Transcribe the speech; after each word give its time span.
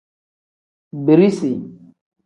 Birisi. 1.05 1.51